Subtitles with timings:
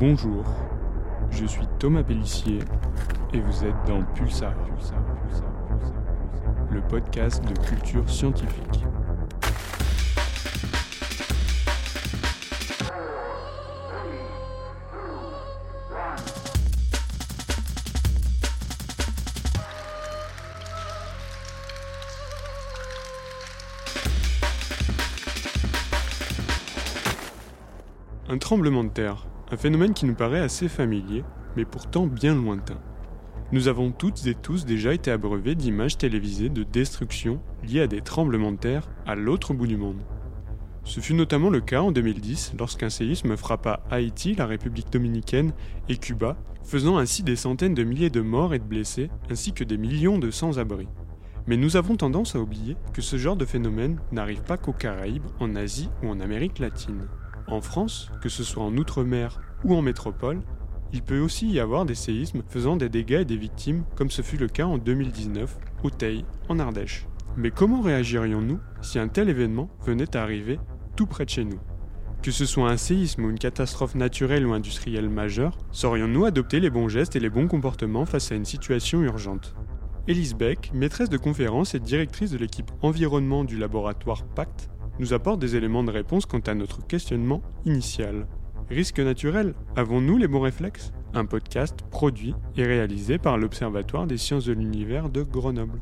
[0.00, 0.44] Bonjour,
[1.32, 2.60] je suis Thomas Pellissier
[3.34, 4.54] et vous êtes dans Pulsar,
[6.70, 8.84] le podcast de culture scientifique.
[28.28, 31.24] Un tremblement de terre, un phénomène qui nous paraît assez familier,
[31.56, 32.78] mais pourtant bien lointain.
[33.50, 38.02] Nous avons toutes et tous déjà été abreuvés d'images télévisées de destruction liées à des
[38.02, 40.02] tremblements de terre à l'autre bout du monde.
[40.84, 45.52] Ce fut notamment le cas en 2010 lorsqu'un séisme frappa Haïti, la République dominicaine
[45.88, 49.64] et Cuba, faisant ainsi des centaines de milliers de morts et de blessés, ainsi que
[49.64, 50.86] des millions de sans-abri.
[51.46, 55.24] Mais nous avons tendance à oublier que ce genre de phénomène n'arrive pas qu'aux Caraïbes,
[55.40, 57.08] en Asie ou en Amérique latine.
[57.50, 60.42] En France, que ce soit en Outre-mer ou en métropole,
[60.92, 64.20] il peut aussi y avoir des séismes faisant des dégâts et des victimes, comme ce
[64.20, 67.06] fut le cas en 2019 au Teil, en Ardèche.
[67.36, 70.58] Mais comment réagirions-nous si un tel événement venait à arriver
[70.96, 71.58] tout près de chez nous?
[72.22, 76.70] Que ce soit un séisme ou une catastrophe naturelle ou industrielle majeure, saurions-nous adopter les
[76.70, 79.54] bons gestes et les bons comportements face à une situation urgente?
[80.06, 84.68] Elise Beck, maîtresse de conférence et directrice de l'équipe environnement du laboratoire PACT,
[84.98, 88.26] nous apporte des éléments de réponse quant à notre questionnement initial.
[88.68, 90.92] Risque naturel, avons-nous les bons réflexes?
[91.14, 95.80] Un podcast produit et réalisé par l'Observatoire des sciences de l'univers de Grenoble.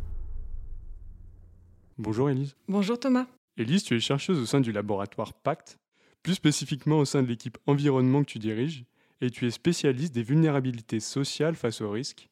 [1.98, 2.54] Bonjour Élise.
[2.68, 3.26] Bonjour Thomas.
[3.56, 5.78] Élise, tu es chercheuse au sein du laboratoire PACT,
[6.22, 8.84] plus spécifiquement au sein de l'équipe environnement que tu diriges,
[9.20, 12.28] et tu es spécialiste des vulnérabilités sociales face aux risques.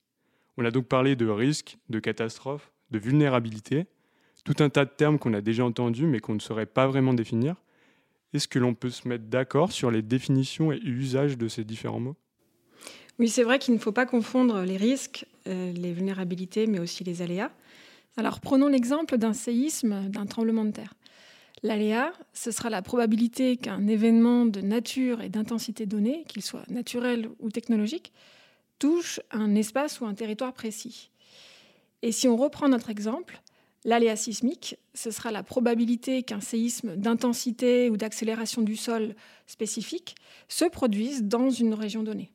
[0.58, 3.86] On a donc parlé de risques, de catastrophes, de vulnérabilité,
[4.44, 7.14] tout un tas de termes qu'on a déjà entendus mais qu'on ne saurait pas vraiment
[7.14, 7.56] définir.
[8.32, 12.00] Est-ce que l'on peut se mettre d'accord sur les définitions et usages de ces différents
[12.00, 12.16] mots?
[13.18, 17.04] Oui, c'est vrai qu'il ne faut pas confondre les risques, euh, les vulnérabilités, mais aussi
[17.04, 17.52] les aléas.
[18.16, 20.94] Alors prenons l'exemple d'un séisme, d'un tremblement de terre.
[21.62, 27.30] L'aléa, ce sera la probabilité qu'un événement de nature et d'intensité donnée, qu'il soit naturel
[27.40, 28.12] ou technologique,
[28.78, 31.10] touche un espace ou un territoire précis.
[32.02, 33.40] Et si on reprend notre exemple,
[33.84, 39.14] L'aléa sismique, ce sera la probabilité qu'un séisme d'intensité ou d'accélération du sol
[39.46, 40.14] spécifique
[40.48, 42.30] se produise dans une région donnée.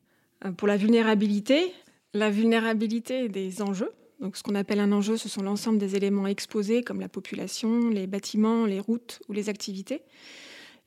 [0.45, 1.73] Euh, pour la vulnérabilité,
[2.13, 6.27] la vulnérabilité des enjeux, donc ce qu'on appelle un enjeu, ce sont l'ensemble des éléments
[6.27, 10.01] exposés comme la population, les bâtiments, les routes ou les activités.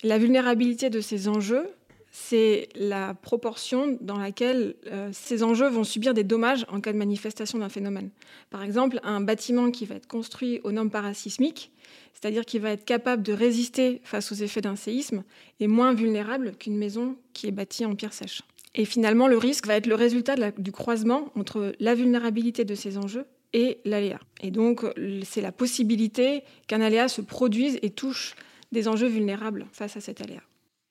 [0.02, 1.70] La vulnérabilité de ces enjeux,
[2.14, 6.98] c'est la proportion dans laquelle euh, ces enjeux vont subir des dommages en cas de
[6.98, 8.10] manifestation d'un phénomène.
[8.50, 11.72] Par exemple, un bâtiment qui va être construit aux normes parasismiques,
[12.12, 15.24] c'est-à-dire qui va être capable de résister face aux effets d'un séisme,
[15.58, 18.42] est moins vulnérable qu'une maison qui est bâtie en pierre sèche.
[18.74, 22.98] Et finalement, le risque va être le résultat du croisement entre la vulnérabilité de ces
[22.98, 23.24] enjeux
[23.54, 24.20] et l'aléa.
[24.42, 24.84] Et donc,
[25.24, 28.34] c'est la possibilité qu'un aléa se produise et touche
[28.70, 30.42] des enjeux vulnérables face à cet aléa.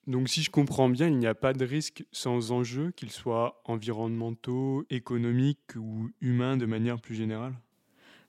[0.07, 3.61] Donc si je comprends bien, il n'y a pas de risque sans enjeu, qu'ils soient
[3.65, 7.53] environnementaux, économiques ou humains de manière plus générale?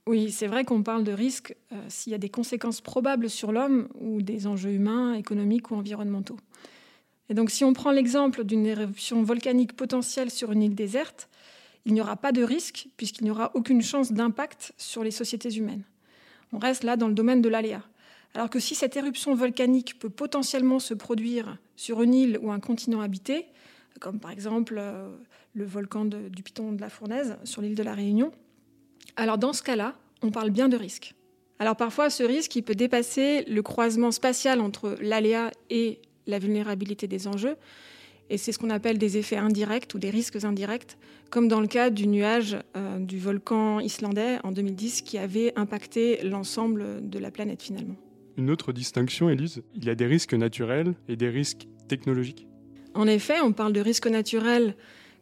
[0.07, 3.53] Oui, c'est vrai qu'on parle de risque euh, s'il y a des conséquences probables sur
[3.53, 6.39] l'homme ou des enjeux humains, économiques ou environnementaux.
[7.29, 11.29] Et donc si on prend l'exemple d'une éruption volcanique potentielle sur une île déserte,
[11.87, 15.55] il n'y aura pas de risque puisqu'il n'y aura aucune chance d'impact sur les sociétés
[15.55, 15.85] humaines.
[16.53, 17.83] On reste là dans le domaine de l'aléa.
[18.35, 22.61] Alors que si cette éruption volcanique peut potentiellement se produire sur une île ou un
[22.61, 23.47] continent habité,
[24.01, 25.11] comme par exemple euh,
[25.55, 28.33] le volcan du Piton de la Fournaise sur l'île de la Réunion,
[29.17, 31.15] alors dans ce cas-là, on parle bien de risque.
[31.59, 37.29] Alors parfois, ce risque, peut dépasser le croisement spatial entre l'aléa et la vulnérabilité des
[37.29, 37.57] enjeux,
[38.31, 40.97] et c'est ce qu'on appelle des effets indirects ou des risques indirects,
[41.29, 46.23] comme dans le cas du nuage euh, du volcan islandais en 2010 qui avait impacté
[46.23, 47.97] l'ensemble de la planète finalement.
[48.37, 52.47] Une autre distinction, Elise, il y a des risques naturels et des risques technologiques.
[52.95, 54.77] En effet, on parle de risques naturels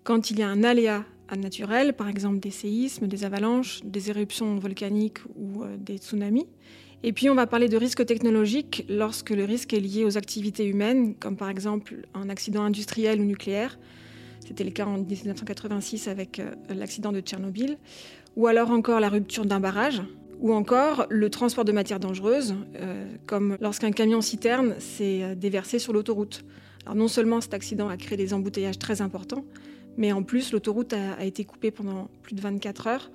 [0.04, 1.04] quand il y a un aléa
[1.36, 6.46] naturel, par exemple des séismes, des avalanches, des éruptions volcaniques ou euh, des tsunamis.
[7.02, 10.66] Et puis on va parler de risques technologiques lorsque le risque est lié aux activités
[10.66, 13.78] humaines, comme par exemple un accident industriel ou nucléaire.
[14.46, 17.78] C'était le cas en 1986 avec euh, l'accident de Tchernobyl.
[18.36, 20.02] Ou alors encore la rupture d'un barrage,
[20.40, 25.78] ou encore le transport de matières dangereuses, euh, comme lorsqu'un camion citerne s'est euh, déversé
[25.78, 26.44] sur l'autoroute.
[26.84, 29.44] Alors non seulement cet accident a créé des embouteillages très importants,
[29.98, 33.10] mais en plus l'autoroute a, été coupée pendant plus de 24 heures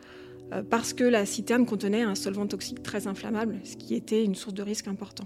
[0.54, 4.36] euh, parce que la citerne contenait un solvant toxique très inflammable, ce qui était une
[4.36, 5.26] source de risque important.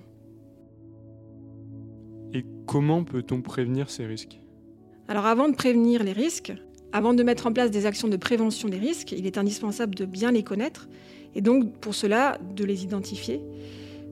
[2.33, 4.39] Et comment peut-on prévenir ces risques?
[5.09, 6.53] Alors avant de prévenir les risques,
[6.93, 10.05] avant de mettre en place des actions de prévention des risques, il est indispensable de
[10.05, 10.87] bien les connaître
[11.35, 13.41] et donc pour cela de les identifier,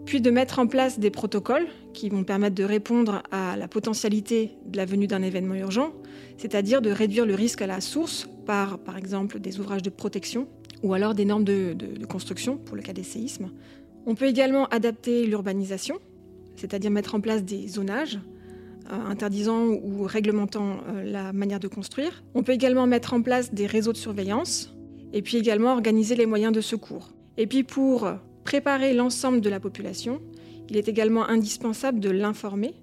[0.05, 4.51] puis de mettre en place des protocoles qui vont permettre de répondre à la potentialité
[4.65, 5.91] de la venue d'un événement urgent,
[6.37, 10.47] c'est-à-dire de réduire le risque à la source par par exemple des ouvrages de protection
[10.83, 11.75] ou alors des normes de,
[12.07, 13.49] construction pour le cas des séismes.
[14.05, 15.97] On peut également adapter l'urbanisation,
[16.55, 18.19] c'est-à-dire mettre en place des zonages
[18.91, 22.23] euh, interdisant ou réglementant euh, la manière de construire.
[22.33, 24.73] On peut également mettre en place des réseaux de surveillance
[25.13, 27.09] et puis également organiser les moyens de secours.
[27.37, 28.09] Et puis pour
[28.43, 30.21] préparer l'ensemble de la population,
[30.69, 32.73] il est également indispensable de l'informer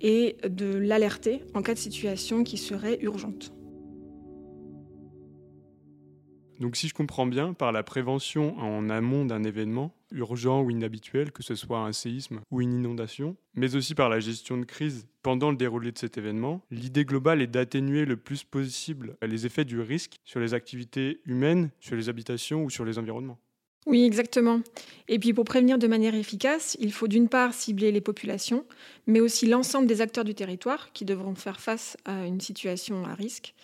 [0.00, 3.52] et de l'alerter en cas de situation qui serait urgente.
[6.58, 11.32] Donc si je comprends bien, par la prévention en amont d'un événement, urgent ou inhabituel,
[11.32, 15.06] que ce soit un séisme ou une inondation, mais aussi par la gestion de crise
[15.22, 19.64] pendant le déroulé de cet événement, l'idée globale est d'atténuer le plus possible les effets
[19.64, 23.38] du risque sur les activités humaines, sur les habitations ou sur les environnements.
[23.86, 24.60] Oui, exactement.
[25.08, 28.66] Et puis pour prévenir de manière efficace, il faut d'une part cibler les populations,
[29.06, 33.14] mais aussi l'ensemble des acteurs du territoire qui devront faire face à une situation à
[33.14, 33.54] risque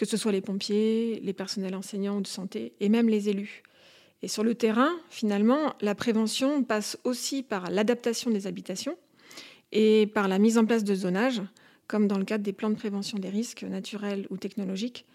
[0.00, 3.62] que ce soit les pompiers, les personnels enseignants ou de santé, et même les élus.
[4.22, 8.96] Et sur le terrain, finalement, la prévention passe aussi par l'adaptation des habitations
[9.72, 11.42] et par la mise en place de zonages,
[11.86, 15.06] comme dans le cadre des plans de prévention des risques naturels ou technologiques,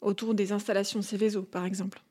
[0.00, 2.02] autour des installations Céveso, par exemple.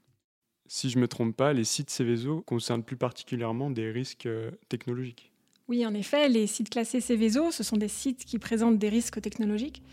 [0.67, 4.51] Si je ne me trompe pas, les sites Céveso concernent plus particulièrement des risques euh,
[4.69, 5.31] technologiques.
[5.67, 9.21] Oui, en effet, les sites classés Céveso, ce sont des sites qui présentent des risques
[9.21, 9.83] technologiques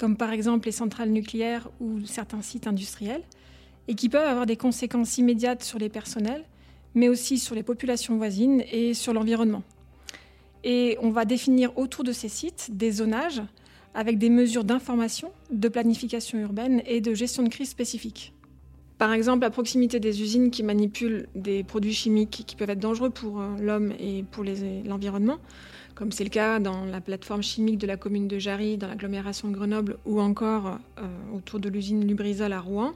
[0.00, 3.22] comme par exemple les centrales nucléaires ou certains sites industriels,
[3.90, 6.44] et qui peuvent avoir des conséquences immédiates sur les personnels,
[6.94, 9.64] mais aussi sur les populations voisines et sur l'environnement.
[10.62, 13.42] Et on va définir autour de ces sites des zonages
[13.92, 18.32] avec des mesures d'information, de planification urbaine et de gestion de crise spécifiques.
[18.96, 23.10] Par exemple, à proximité des usines qui manipulent des produits chimiques qui peuvent être dangereux
[23.10, 25.38] pour euh, l'homme et pour l'environnement,
[25.96, 29.48] comme c'est le cas dans la plateforme chimique de la commune de Jarry, dans l'agglomération
[29.48, 31.02] de Grenoble, ou encore euh,
[31.34, 32.94] autour de l'usine Lubrizol à Rouen.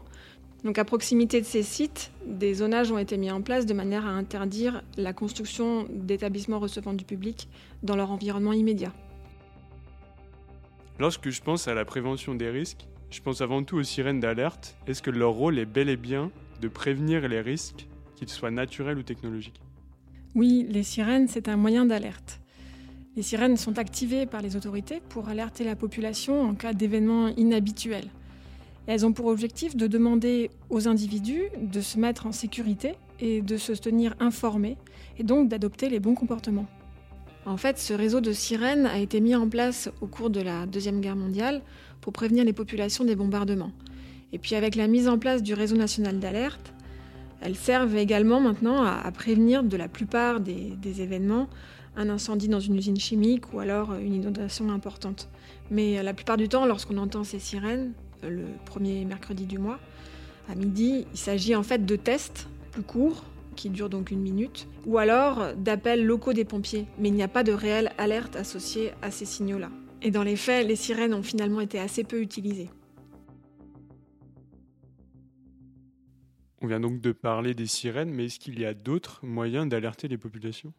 [0.64, 4.06] Donc à proximité de ces sites, des zonages ont été mis en place de manière
[4.06, 7.48] à interdire la construction d'établissements recevant du public
[7.82, 8.92] dans leur environnement immédiat.
[10.98, 14.76] Lorsque je pense à la prévention des risques, je pense avant tout aux sirènes d'alerte.
[14.86, 16.30] Est-ce que leur rôle est bel et bien
[16.62, 17.86] de prévenir les risques,
[18.16, 19.60] qu'ils soient naturels ou technologiques?
[20.34, 22.40] Oui, les sirènes, c'est un moyen d'alerte.
[23.16, 27.28] Les sirènes sont activées par les autorités pour alerter la population en cas d'événements
[28.86, 33.56] elles ont pour objectif de demander aux individus de se mettre en sécurité et de
[33.56, 34.76] se tenir informés
[35.18, 36.66] et donc d'adopter les bons comportements.
[37.46, 40.66] En fait, ce réseau de sirènes a été mis en place au cours de la
[40.66, 41.62] Deuxième Guerre mondiale
[42.00, 43.72] pour prévenir les populations des bombardements.
[44.32, 46.72] Et puis avec la mise en place du réseau national d'alerte,
[47.40, 51.48] elles servent également maintenant à, prévenir de la plupart des événements
[51.96, 55.28] un incendie dans une usine chimique ou alors une inondation importante.
[55.70, 57.92] Mais euh, la plupart du temps, lorsqu'on entend ces sirènes,
[58.28, 59.78] le premier mercredi du mois,
[60.48, 63.24] à midi, il s'agit en fait de tests plus courts,
[63.56, 66.86] qui durent donc une minute, ou alors d'appels locaux des pompiers.
[66.98, 69.70] Mais il n'y a pas de réelle alerte associée à ces signaux-là.
[70.02, 72.68] Et dans les faits, les sirènes ont finalement été assez peu utilisées.
[76.60, 80.08] On vient donc de parler des sirènes, mais est-ce qu'il y a d'autres moyens d'alerter
[80.08, 80.72] les populations?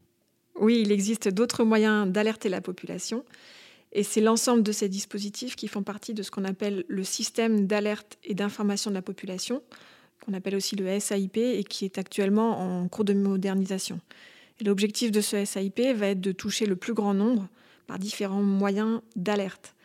[0.59, 3.23] Oui, il existe d'autres moyens d'alerter la population.
[3.97, 7.65] Et c'est l'ensemble de ces dispositifs qui font partie de ce qu'on appelle le système
[7.65, 9.63] d'alerte et d'information de la population,
[10.23, 14.01] qu'on appelle aussi le SAIP et qui est actuellement en cours de modernisation.
[14.65, 17.47] l'objectif de ce SAIP va être de toucher le plus grand nombre
[17.87, 19.75] par différents moyens d'alerte.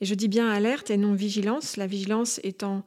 [0.00, 2.84] Et je dis bien alerte et non vigilance, la vigilance étant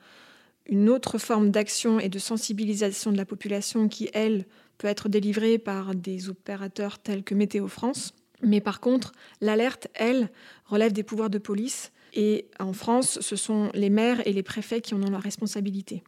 [0.66, 4.46] une autre forme d'action et de sensibilisation de la population qui, elle,
[4.80, 8.14] peut être délivrée par des opérateurs tels que Météo France.
[8.44, 10.30] Mais par contre, l'alerte, elle,
[10.66, 11.92] relève des pouvoirs de police.
[12.14, 16.04] Et en France, ce sont les maires et les préfets qui en ont la responsabilité.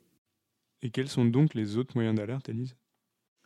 [0.82, 2.75] Et quels sont donc les autres moyens d'alerte, Elise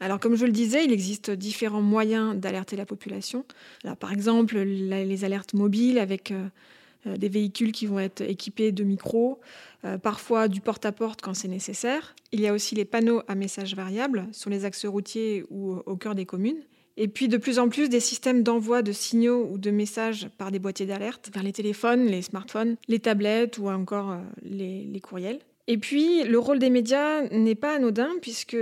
[0.01, 3.43] alors, comme je le disais, il existe différents moyens d'alerter la population.
[3.83, 6.47] Alors, par exemple, les alertes mobiles avec euh,
[7.07, 9.39] euh, des véhicules qui vont être équipés de micros,
[9.85, 12.15] euh, parfois du porte-à-porte quand c'est nécessaire.
[12.31, 15.95] Il y a aussi les panneaux à messages variables sur les axes routiers ou au
[15.97, 16.61] cœur des communes.
[17.01, 20.51] Et puis de plus en plus des systèmes d'envoi de signaux ou de messages par
[20.51, 25.39] des boîtiers d'alerte vers les téléphones, les smartphones, les tablettes ou encore euh, les, courriels.
[25.67, 28.57] Et puis le rôle des médias n'est pas anodin puisque,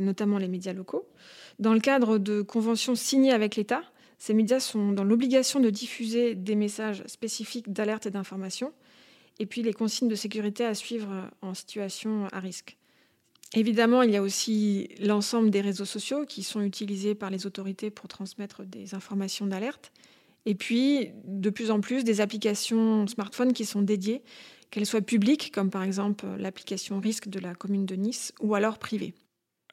[0.00, 1.08] notamment les médias locaux,
[1.58, 3.82] dans le cadre de conventions signées avec l'État,
[4.16, 8.72] ces médias sont dans l'obligation de diffuser des messages spécifiques d'alerte et d'information.
[9.40, 12.76] et puis les consignes de sécurité à suivre en situation à risque.
[13.54, 17.90] Évidemment, il y a aussi l'ensemble des réseaux sociaux qui sont utilisés par les autorités
[17.90, 19.92] pour transmettre des informations d'alerte.
[20.46, 24.22] Et puis, de plus en plus, des applications smartphones qui sont dédiées,
[24.70, 28.78] qu'elles soient publiques, comme par exemple l'application risque de la commune de Nice, ou alors
[28.78, 29.12] privées.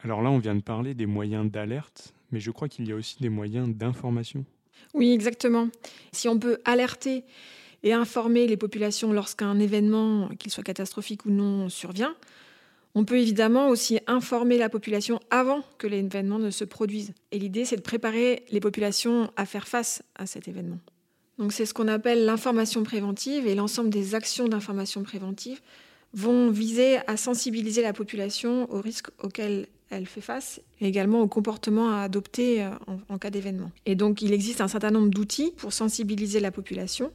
[0.03, 2.95] Alors là, on vient de parler des moyens d'alerte, mais je crois qu'il y a
[2.95, 4.45] aussi des moyens d'information.
[4.93, 5.69] Oui, exactement.
[6.11, 7.23] Si on peut alerter
[7.83, 12.15] et informer les populations lorsqu'un événement, qu'il soit catastrophique ou non, survient,
[12.99, 17.13] on peut évidemment aussi informer la population avant que l'événement ne se produise.
[17.31, 20.79] Et l'idée, c'est de préparer les populations à faire face à cet événement.
[21.37, 25.61] Donc c'est ce qu'on appelle l'information préventive et l'ensemble des actions d'information préventive
[26.13, 31.29] vont viser à sensibiliser la population aux risques auxquels elle fait face et également aux
[31.29, 33.71] comportements à adopter euh, en, en cas d'événement.
[33.85, 37.13] Et donc il existe un certain nombre d'outils pour sensibiliser la population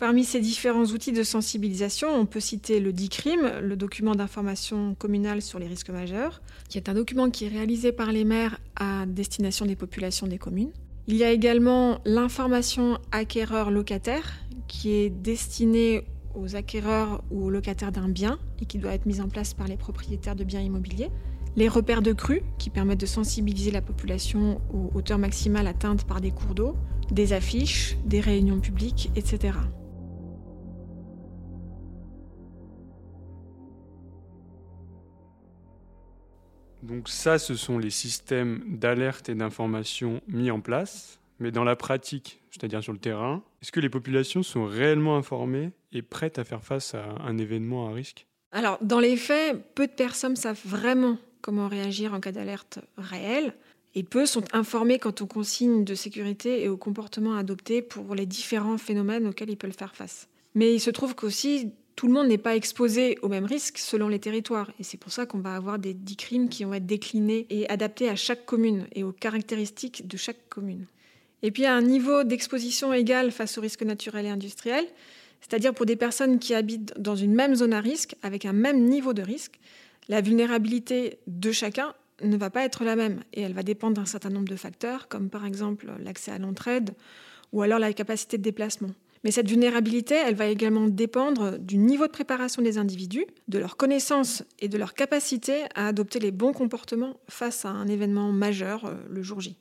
[0.00, 5.42] Parmi ces différents outils de sensibilisation, on peut citer le DICRIM, le document d'information communale
[5.42, 6.40] sur les risques majeurs,
[6.70, 10.38] qui est un document qui est réalisé par les maires à destination des populations des
[10.38, 10.70] communes.
[11.06, 14.38] Il y a également l'information acquéreur-locataire,
[14.68, 19.20] qui est destinée aux acquéreurs ou aux locataires d'un bien et qui doit être mise
[19.20, 21.10] en place par les propriétaires de biens immobiliers.
[21.56, 26.22] Les repères de crues, qui permettent de sensibiliser la population aux hauteurs maximales atteintes par
[26.22, 26.74] des cours d'eau,
[27.10, 29.52] des affiches, des réunions publiques, etc.
[36.82, 41.18] Donc ça, ce sont les systèmes d'alerte et d'information mis en place.
[41.38, 45.70] Mais dans la pratique, c'est-à-dire sur le terrain, est-ce que les populations sont réellement informées
[45.92, 48.26] et prêtes à faire face à un événement à risque?
[48.52, 53.54] Alors, dans les faits, peu de personnes savent vraiment comment réagir en cas d'alerte réelle.
[53.94, 58.26] Et peu sont informés quant aux consignes de sécurité et aux comportements adoptés pour les
[58.26, 60.28] différents phénomènes auxquels ils peuvent faire face.
[60.54, 64.08] Mais il se trouve qu'aussi, tout le monde n'est pas exposé aux mêmes risques selon
[64.08, 64.72] les territoires.
[64.78, 67.68] Et c'est pour ça qu'on va avoir des dix crimes qui vont être déclinés et
[67.68, 70.86] adaptés à chaque commune et aux caractéristiques de chaque commune.
[71.42, 74.86] Et puis à un niveau d'exposition égal face aux risques naturels et industriels,
[75.42, 78.82] c'est-à-dire pour des personnes qui habitent dans une même zone à risque, avec un même
[78.82, 79.60] niveau de risque,
[80.08, 81.92] la vulnérabilité de chacun
[82.22, 85.06] ne va pas être la même et elle va dépendre d'un certain nombre de facteurs,
[85.08, 86.94] comme par exemple l'accès à l'entraide
[87.52, 88.88] ou alors la capacité de déplacement.
[89.22, 93.76] Mais cette vulnérabilité, elle va également dépendre du niveau de préparation des individus, de leur
[93.76, 98.86] connaissance et de leur capacité à adopter les bons comportements face à un événement majeur
[98.86, 99.56] euh, le jour J.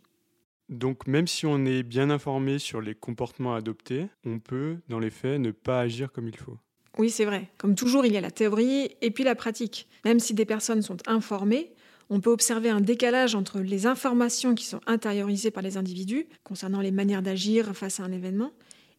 [0.69, 5.09] Donc même si on est bien informé sur les comportements adoptés, on peut, dans les
[5.09, 6.57] faits, ne pas agir comme il faut.
[6.97, 7.49] Oui, c'est vrai.
[7.57, 9.87] Comme toujours, il y a la théorie et puis la pratique.
[10.05, 11.73] Même si des personnes sont informées,
[12.09, 16.81] on peut observer un décalage entre les informations qui sont intériorisées par les individus concernant
[16.81, 18.51] les manières d'agir face à un événement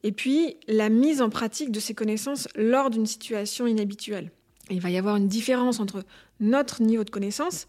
[0.02, 4.30] et puis la mise en pratique de ces connaissances lors d'une situation inhabituelle.
[4.70, 6.04] Il va y avoir une différence entre
[6.38, 7.66] notre niveau de connaissance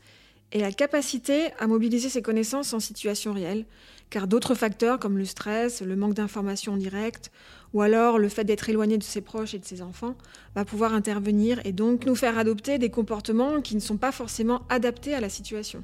[0.51, 3.65] et la capacité à mobiliser ces connaissances en situation réelle,
[4.09, 7.31] car d'autres facteurs comme le stress, le manque d'informations directes,
[7.73, 10.15] ou alors le fait d'être éloigné de ses proches et de ses enfants,
[10.55, 14.61] va pouvoir intervenir et donc nous faire adopter des comportements qui ne sont pas forcément
[14.69, 15.83] adaptés à la situation.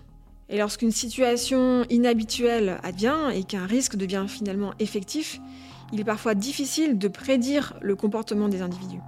[0.50, 5.40] Et lorsqu'une situation inhabituelle advient et qu'un risque devient finalement effectif,
[5.94, 9.02] il est parfois difficile de prédire le comportement des individus.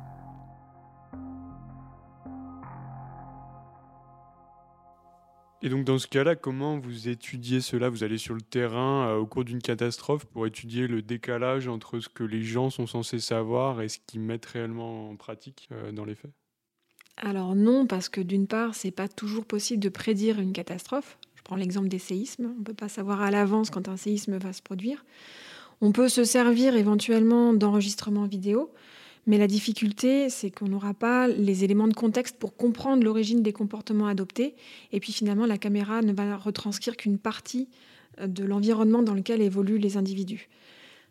[5.61, 7.89] Et donc dans ce cas-là, comment vous étudiez cela?
[7.89, 11.99] Vous allez sur le terrain euh, au cours d'une catastrophe pour étudier le décalage entre
[11.99, 15.91] ce que les gens sont censés savoir et ce qu'ils mettent réellement en pratique euh,
[15.91, 16.31] dans les faits?
[17.17, 21.17] Alors non, parce que d'une part, c'est pas toujours possible de prédire une catastrophe.
[21.35, 22.53] Je prends l'exemple des séismes.
[22.55, 25.03] On ne peut pas savoir à l'avance quand un séisme va se produire.
[25.81, 28.71] On peut se servir éventuellement d'enregistrements vidéo,
[29.27, 33.53] mais la difficulté, c'est qu'on n'aura pas les éléments de contexte pour comprendre l'origine des
[33.53, 34.55] comportements adoptés.
[34.91, 37.69] Et puis finalement, la caméra ne va retranscrire qu'une partie
[38.19, 40.49] euh, de l'environnement dans lequel évoluent les individus.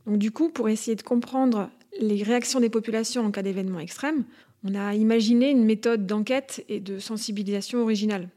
[0.07, 1.71] Donc du coup, pour essayer de comprendre
[2.01, 4.25] les réactions des populations en cas d'événement extrême,
[4.65, 8.29] on a imaginé une méthode d'enquête et de sensibilisation originale.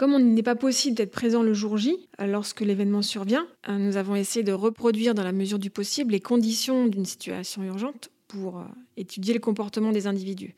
[0.00, 3.76] Comme il n'est pas possible d'être présent le jour J euh, lorsque l'événement survient, euh,
[3.76, 8.08] nous avons essayé de reproduire dans la mesure du possible les conditions d'une situation urgente
[8.26, 8.64] pour euh,
[8.96, 10.54] étudier le comportement des individus.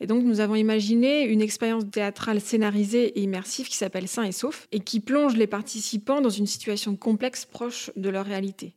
[0.00, 4.32] Et donc nous avons imaginé une expérience théâtrale scénarisée et immersive qui s'appelle Sain et
[4.32, 8.74] Sauf et qui plonge les participants dans une situation complexe proche de leur réalité.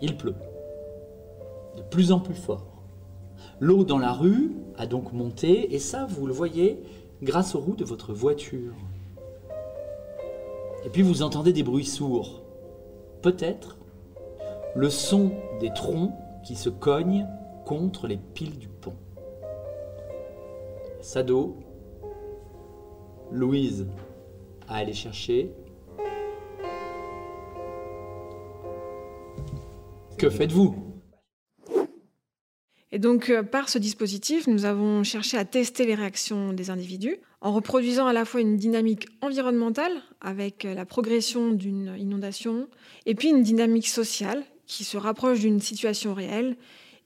[0.00, 0.36] Il pleut,
[1.76, 2.70] de plus en plus fort.
[3.60, 6.78] L'eau dans la rue a donc monté et ça, vous le voyez,
[7.22, 8.74] grâce aux roues de votre voiture.
[10.84, 12.42] Et puis vous entendez des bruits sourds.
[13.22, 13.76] Peut-être
[14.74, 16.12] le son des troncs
[16.44, 17.26] qui se cognent
[17.66, 18.94] contre les piles du pont.
[21.00, 21.56] Sado,
[23.30, 23.86] Louise
[24.68, 25.52] à aller chercher.
[30.16, 30.89] Que faites-vous?
[32.92, 37.18] Et donc, euh, par ce dispositif, nous avons cherché à tester les réactions des individus
[37.40, 42.68] en reproduisant à la fois une dynamique environnementale avec euh, la progression d'une inondation
[43.06, 46.56] et puis une dynamique sociale qui se rapproche d'une situation réelle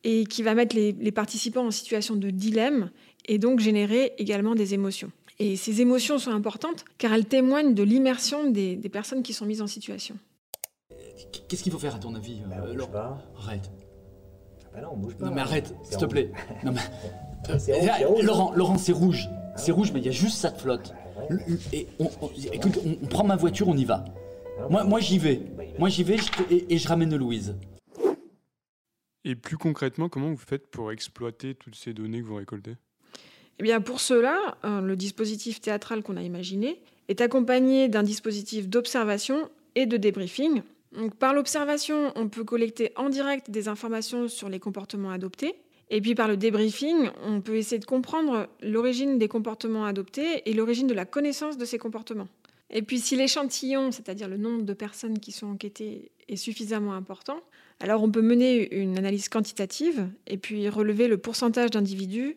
[0.04, 2.90] et qui va mettre les, les participants en situation de dilemme
[3.26, 5.12] et donc générer également des émotions.
[5.38, 9.46] Et ces émotions sont importantes car elles témoignent de l'immersion des, des personnes qui sont
[9.46, 10.16] mises en situation.
[11.48, 13.38] Qu'est-ce qu'il faut faire à ton avis Bah, euh.
[13.38, 13.70] Arrête.
[14.76, 15.26] Ah bah non, on bouge pas.
[15.26, 16.30] Non mais arrête, s'il te plaît.
[16.64, 16.80] Non mais...
[17.50, 18.22] euh, C'est rouge, là, c'est rouge.
[18.24, 19.28] Laurent, Laurent, c'est rouge.
[19.56, 19.76] C'est ouais.
[19.76, 20.92] rouge, mais il y a juste ça de flotte.
[21.16, 21.26] Ouais.
[21.46, 24.04] Le- Et on, on- écoute, on, on prend ma voiture, on y va.
[24.60, 25.36] Non, Moi, mais- moi j'y vais.
[25.36, 27.56] Bah, Moi j'y vais je te- et, et je ramène Louise.
[29.24, 32.76] Et plus concrètement, comment vous faites pour exploiter toutes ces données que vous récoltez?
[33.58, 38.68] Eh bien, pour cela, euh, le dispositif théâtral qu'on a imaginé est accompagné d'un dispositif
[38.68, 40.62] d'observation et de débriefing.
[41.18, 45.54] Par l'observation, on peut collecter en direct des informations sur les comportements adoptés.
[45.90, 50.54] Et puis par le débriefing, on peut essayer de comprendre l'origine des comportements adoptés et
[50.54, 52.28] l'origine de la connaissance de ces comportements.
[52.70, 57.40] Et puis si l'échantillon, c'est-à-dire le nombre de personnes qui sont enquêtées, est suffisamment important,
[57.80, 62.36] alors on peut mener une analyse quantitative et puis relever le pourcentage d'individus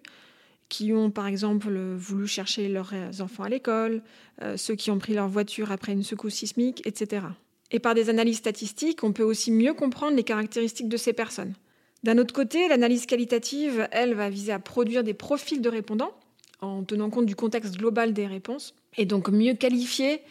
[0.67, 4.03] qui ont par exemple voulu chercher leurs enfants à l'école,
[4.41, 7.21] euh, ceux qui ont pris leur voiture après une secousse sismique, etc.
[7.71, 11.53] Et par des analyses statistiques, on peut aussi mieux comprendre les caractéristiques de ces personnes.
[12.03, 16.13] D'un autre côté, l'analyse qualitative, elle, va viser à produire des profils de répondants
[16.61, 20.21] en tenant compte du contexte global des réponses et donc mieux qualifier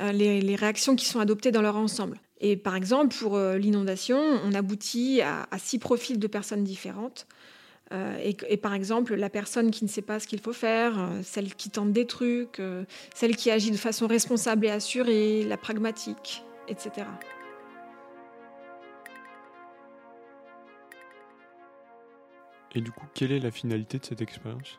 [0.00, 2.18] euh, les, réactions qui sont adoptées dans leur ensemble.
[2.40, 7.26] Et par exemple, pour euh, l'inondation, on aboutit à, six profils de personnes différentes.
[7.92, 11.54] Euh, et, par exemple, la personne qui ne sait pas ce qu'il faut faire, celle
[11.54, 12.62] qui tente des trucs,
[13.14, 17.06] celle qui agit de façon responsable et assurée, la pragmatique, etc.
[22.74, 24.78] Et du coup, quelle est la finalité de cette expérience?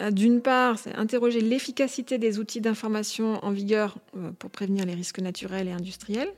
[0.00, 4.94] Euh, D'une part, c'est interroger l'efficacité des outils d'information en vigueur euh, pour prévenir les
[4.94, 6.32] risques naturels et industriels.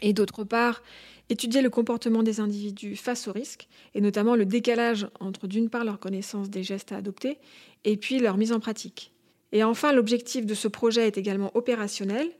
[0.00, 0.82] Et d'autre part,
[1.28, 5.84] étudier le comportement des individus face aux risques, et notamment le décalage entre d'une part
[5.84, 7.38] leur connaissance des gestes à adopter
[7.84, 9.12] et puis leur mise en pratique.
[9.52, 12.30] Et enfin, l'objectif de ce projet est également opérationnel.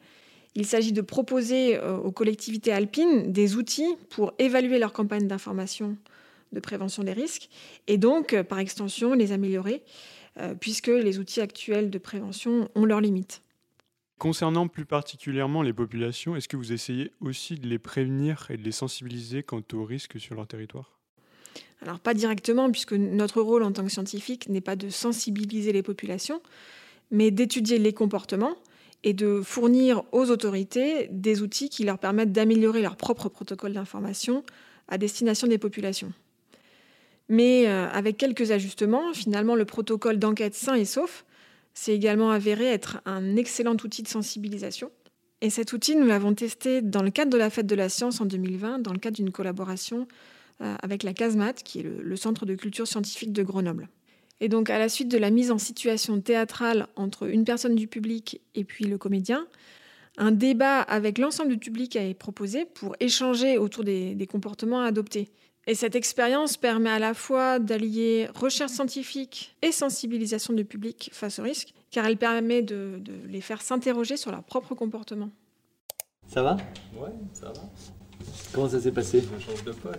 [0.54, 5.96] Il s'agit de proposer euh, aux collectivités alpines des outils pour évaluer leur campagne d'information
[6.52, 7.48] de prévention des risques
[7.86, 9.82] et donc, euh, par extension, les améliorer
[10.38, 13.42] euh, puisque les outils actuels de prévention ont leurs limites.
[14.18, 18.62] Concernant plus particulièrement les populations, est-ce que vous essayez aussi de les prévenir et de
[18.62, 20.98] les sensibiliser quant aux risques sur leur territoire?
[21.82, 25.84] Alors pas directement, puisque notre rôle en tant que scientifique n'est pas de sensibiliser les
[25.84, 26.42] populations,
[27.12, 28.56] mais d'étudier les comportements
[29.04, 34.44] et de fournir aux autorités des outils qui leur permettent d'améliorer leur propre protocole d'information
[34.88, 36.12] à destination des populations.
[37.28, 41.24] Mais euh, avec quelques ajustements, finalement, le protocole d'enquête sain et sauf
[41.74, 44.90] s'est également avéré être un excellent outil de sensibilisation.
[45.40, 48.20] Et cet outil, nous l'avons testé dans le cadre de la Fête de la Science
[48.20, 50.08] en 2020, dans le cadre d'une collaboration
[50.60, 53.88] euh, avec la CASMAT, qui est le, le Centre de culture scientifique de Grenoble.
[54.40, 57.88] Et donc, à la suite de la mise en situation théâtrale entre une personne du
[57.88, 59.46] public et puis le comédien,
[60.16, 64.80] un débat avec l'ensemble du public a été proposé pour échanger autour des, des comportements
[64.80, 65.28] à adopter.
[65.66, 71.38] Et cette expérience permet à la fois d'allier recherche scientifique et sensibilisation du public face
[71.38, 75.30] au risque, car elle permet de, de les faire s'interroger sur leur propre comportement.
[76.26, 76.56] Ça va?
[76.96, 77.62] Ouais, ça va.
[78.52, 79.22] Comment ça s'est passé?
[79.38, 79.98] Je change de pote,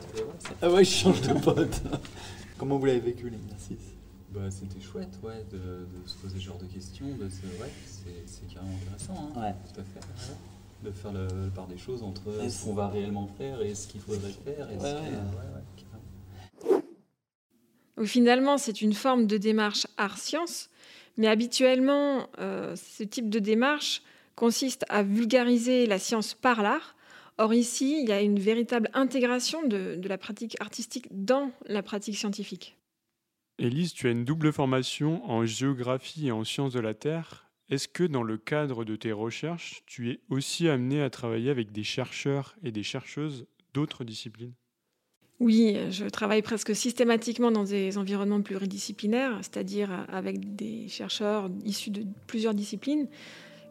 [0.62, 1.82] Ah ouais, je change de pote.
[2.58, 3.99] Comment vous l'avez vécu l'exercice
[4.32, 7.08] Bah, c'était chouette, ouais, de, de se poser ce genre de questions.
[7.08, 9.42] de se- ouais, c'est c'est carrément intéressant, hein.
[9.42, 9.54] Ouais.
[9.74, 10.00] Tout à fait.
[10.00, 10.36] ouais.
[10.84, 13.74] De faire le, le part des choses entre Ouais, ce qu'on va réellement faire et
[13.76, 14.70] ce qu'il faudrait faire.
[14.72, 15.02] Et Ouais, ce ouais.
[15.02, 16.84] que- ouais, ouais, carrément.
[17.98, 20.70] Donc, finalement, c'est une forme de démarche art-science,
[21.18, 24.04] mais habituellement, euh, ce type de démarche
[24.36, 26.96] consiste à vulgariser la science par l'art.
[27.40, 31.82] Or, ici, il y a une véritable intégration de, de la pratique artistique dans la
[31.84, 32.78] pratique scientifique.
[33.62, 37.52] Élise, tu as une double formation en géographie et en sciences de la Terre.
[37.70, 41.74] Est-ce que dans le cadre de tes recherches, tu es aussi amené à travailler avec
[41.74, 44.54] des chercheurs et des chercheuses d'autres disciplines?
[45.42, 52.06] Oui, je travaille presque systématiquement dans des environnements pluridisciplinaires, c'est-à-dire avec des chercheurs issus de
[52.28, 53.10] plusieurs disciplines.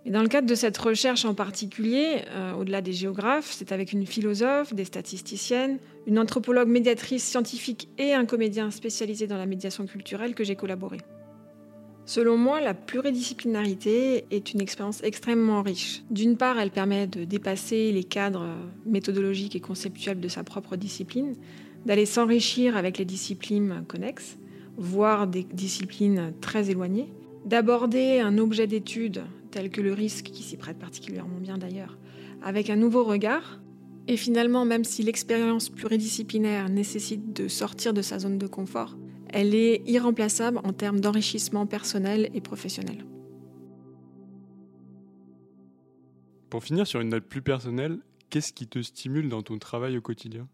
[0.09, 3.93] Et dans le cadre de cette recherche en particulier, euh, au-delà des géographes, c'est avec
[3.93, 9.85] une philosophe, des statisticiennes, une anthropologue médiatrice scientifique et un comédien spécialisé dans la médiation
[9.85, 10.97] culturelle que j'ai collaboré.
[12.07, 16.03] Selon moi, la pluridisciplinarité est une expérience extrêmement riche.
[16.11, 18.49] D'une part, elle permet de dépasser les cadres
[18.87, 21.35] méthodologiques et conceptuels de sa propre discipline,
[21.85, 24.39] d'aller s'enrichir avec les disciplines connexes,
[24.79, 27.13] voire des disciplines très éloignées,
[27.45, 31.99] d'aborder un objet d'étude tel que le risque, qui s'y prête particulièrement bien d'ailleurs,
[32.43, 33.61] avec un nouveau regard.
[34.07, 38.97] Et finalement, même si l'expérience pluridisciplinaire nécessite de sortir de sa zone de confort,
[39.29, 43.05] elle est irremplaçable en termes d'enrichissement personnel et professionnel.
[46.49, 47.99] Pour finir sur une note plus personnelle,
[48.31, 50.49] qu'est-ce qui te stimule dans ton travail au quotidien?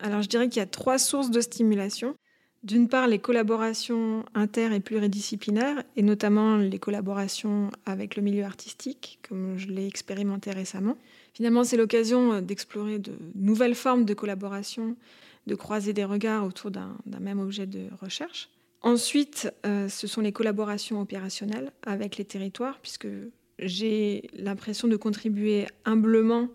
[0.00, 2.16] Alors je dirais qu'il y a trois sources de stimulation.
[2.64, 9.18] D'une part, les collaborations inter et pluridisciplinaires, et notamment les collaborations avec le milieu artistique,
[9.28, 10.96] comme je l'ai expérimenté récemment.
[11.34, 14.96] Finalement, c'est l'occasion d'explorer de nouvelles formes de collaboration
[15.46, 18.48] de croiser des regards autour d'un même objet de recherche.
[18.80, 23.08] Ensuite, euh, ce sont les collaborations opérationnelles avec les territoires, puisque
[23.58, 26.48] j'ai l'impression de contribuer humblement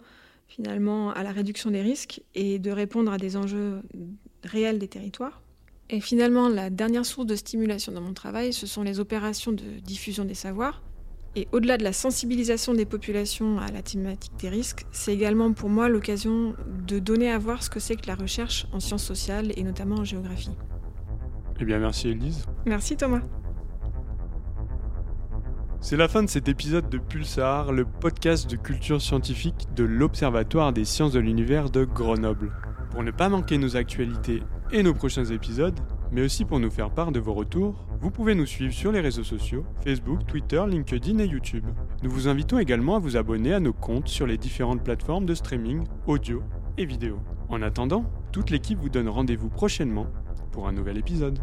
[0.48, 3.84] finalement à la réduction des risques et de répondre à des enjeux
[4.44, 5.44] réels des territoires.
[5.92, 9.80] Et finalement, la dernière source de stimulation dans mon travail, ce sont les opérations de
[9.84, 10.84] diffusion des savoirs,
[11.36, 15.70] et au-delà de la sensibilisation des populations à la thématique des risques, c'est également pour
[15.70, 16.56] moi l'occasion
[16.88, 19.98] de donner à voir ce que c'est que la recherche en sciences sociales et notamment
[19.98, 20.56] en géographie.
[21.60, 22.46] Eh bien merci Elise.
[22.66, 23.22] Merci Thomas.
[25.82, 30.74] C'est la fin de cet épisode de Pulsar, le podcast de culture scientifique de l'Observatoire
[30.74, 32.52] des sciences de l'univers de Grenoble.
[32.92, 35.80] Pour ne pas manquer nos actualités et nos prochains épisodes,
[36.12, 39.00] mais aussi pour nous faire part de vos retours, vous pouvez nous suivre sur les
[39.00, 41.66] réseaux sociaux, Facebook, Twitter, LinkedIn et YouTube.
[42.04, 45.34] Nous vous invitons également à vous abonner à nos comptes sur les différentes plateformes de
[45.34, 46.44] streaming, audio
[46.78, 47.20] et vidéo.
[47.50, 50.08] En attendant, toute l'équipe vous donne rendez-vous prochainement
[50.52, 51.40] pour un nouvel épisode.